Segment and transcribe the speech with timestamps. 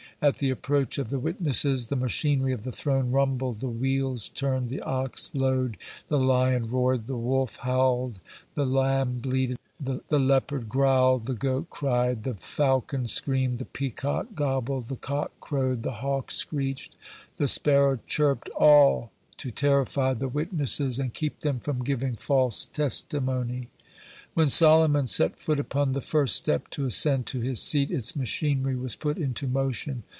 [0.23, 4.69] At the approach of the witnesses, the machinery of the throne rumbled the wheels turned,
[4.69, 5.77] the ox lowed,
[6.09, 8.19] the lion roared, the wolf howled,
[8.53, 14.89] the lamb bleated, the leopard growled, the goat cried, the falcon screamed, the peacock gobbled,
[14.89, 16.95] the cock crowed, the hawk screeched,
[17.37, 23.69] the sparrow chirped all to terrify the witnesses and keep them from giving false testimony.
[24.35, 28.75] When Solomon set foot upon the first step to ascend to his seat, its machinery
[28.77, 30.03] was put into motion.